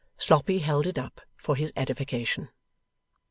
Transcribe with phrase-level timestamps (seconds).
[0.17, 2.49] Sloppy held it up, for his edification.